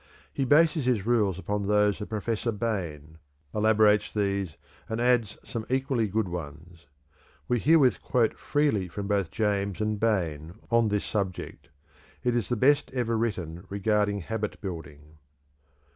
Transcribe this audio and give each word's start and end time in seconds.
He 0.33 0.45
bases 0.45 0.85
his 0.85 1.05
rules 1.05 1.37
upon 1.37 1.61
those 1.67 2.01
of 2.01 2.09
Professor 2.09 2.51
Bain, 2.51 3.19
elaborates 3.53 4.11
these, 4.11 4.57
and 4.89 4.99
adds 4.99 5.37
some 5.43 5.63
equally 5.69 6.07
good 6.07 6.27
ones. 6.27 6.87
We 7.47 7.59
herewith 7.59 8.01
quote 8.01 8.33
freely 8.35 8.87
from 8.87 9.05
both 9.07 9.29
James 9.29 9.79
and 9.79 9.99
Bain 9.99 10.55
on 10.71 10.87
this 10.87 11.05
subject; 11.05 11.69
it 12.23 12.35
is 12.35 12.49
the 12.49 12.55
best 12.55 12.89
ever 12.95 13.15
written 13.15 13.67
regarding 13.69 14.21
habit 14.21 14.59
building. 14.59 15.19